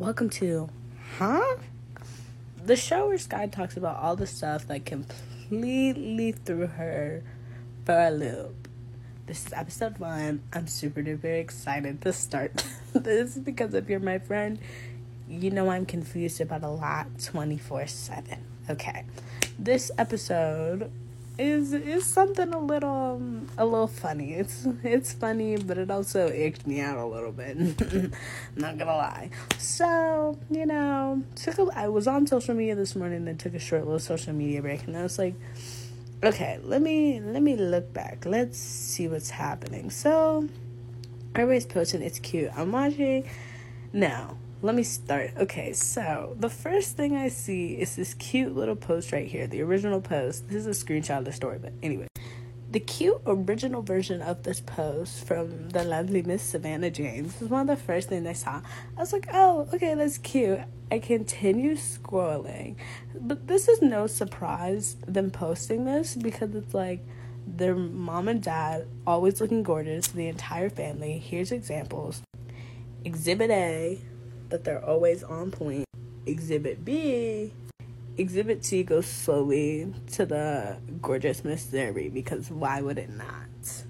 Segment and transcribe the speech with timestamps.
[0.00, 0.66] welcome to
[1.18, 1.56] Huh?
[2.64, 7.22] The show where Sky talks about all the stuff that completely threw her
[7.84, 8.66] for a loop.
[9.26, 10.42] This is episode one.
[10.54, 14.58] I'm super duper excited to start this because if you're my friend,
[15.28, 18.42] you know I'm confused about a lot 24 7.
[18.70, 19.04] Okay.
[19.58, 20.90] This episode
[21.40, 24.34] is is something a little um, a little funny.
[24.34, 27.56] It's it's funny, but it also icked me out a little bit.
[28.56, 29.30] not gonna lie.
[29.58, 33.58] So you know, took a, I was on social media this morning and took a
[33.58, 35.34] short little social media break, and I was like,
[36.22, 38.26] okay, let me let me look back.
[38.26, 39.90] Let's see what's happening.
[39.90, 40.48] So
[41.34, 42.02] everybody's posting.
[42.02, 42.50] It's cute.
[42.54, 43.28] I'm watching
[43.92, 45.30] now let me start.
[45.38, 49.62] Okay, so the first thing I see is this cute little post right here, the
[49.62, 50.48] original post.
[50.48, 52.08] This is a screenshot of the story, but anyway.
[52.70, 57.62] The cute original version of this post from the lovely Miss Savannah James was one
[57.62, 58.60] of the first things I saw.
[58.96, 60.60] I was like, oh, okay, that's cute.
[60.92, 62.76] I continue scrolling.
[63.18, 67.00] But this is no surprise them posting this because it's like
[67.44, 71.18] their mom and dad always looking gorgeous, the entire family.
[71.18, 72.22] Here's examples.
[73.04, 73.98] Exhibit A
[74.50, 75.84] that they're always on point.
[76.26, 77.52] Exhibit B,
[78.18, 83.84] Exhibit C goes slowly to the gorgeous Miss Zhuri because why would it not?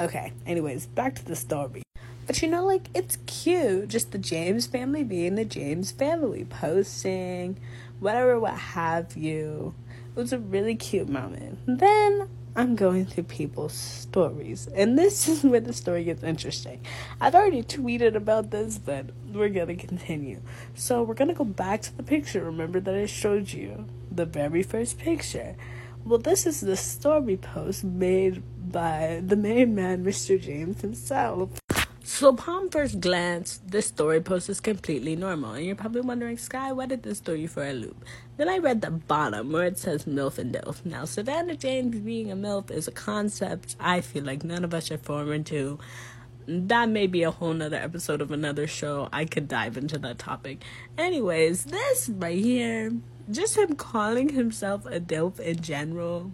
[0.00, 1.82] Okay, anyways, back to the story.
[2.26, 3.88] But you know, like, it's cute.
[3.88, 7.58] Just the James family being the James family, posting,
[8.00, 9.74] whatever, what have you.
[10.16, 11.60] It was a really cute moment.
[11.66, 14.68] Then I'm going through people's stories.
[14.74, 16.84] And this is where the story gets interesting.
[17.20, 20.40] I've already tweeted about this, but we're going to continue.
[20.74, 22.44] So, we're going to go back to the picture.
[22.44, 25.56] Remember that I showed you the very first picture.
[26.04, 30.40] Well, this is the story post made by the main man, Mr.
[30.40, 31.61] James himself.
[32.04, 36.72] So, upon first glance, this story post is completely normal, and you're probably wondering, Sky,
[36.72, 38.04] why did this throw you for a loop?
[38.36, 40.84] Then I read the bottom where it says MILF and DILF.
[40.84, 44.90] Now, Savannah James being a MILF is a concept I feel like none of us
[44.90, 45.78] are foreign to.
[46.48, 49.08] That may be a whole nother episode of another show.
[49.12, 50.64] I could dive into that topic.
[50.98, 52.92] Anyways, this right here,
[53.30, 56.32] just him calling himself a DILF in general,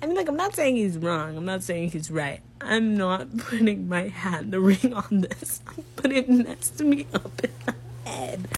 [0.00, 1.36] I mean, like, I'm not saying he's wrong.
[1.36, 2.40] I'm not saying he's right.
[2.60, 5.60] I'm not putting my in the ring on this.
[5.66, 7.74] I'm putting it next to me up in the
[8.10, 8.48] head.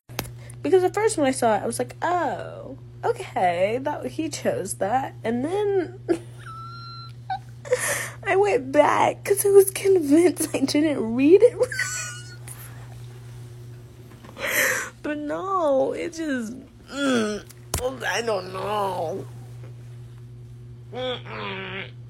[0.62, 4.74] Because at first when I saw it, I was like, oh, okay, that he chose
[4.74, 5.14] that.
[5.22, 6.00] And then
[8.26, 11.56] I went back because I was convinced I didn't read it
[14.38, 14.84] right.
[15.02, 16.54] but no, it just,
[16.90, 17.44] mm,
[18.06, 19.26] I don't know.
[20.94, 22.03] うんうん。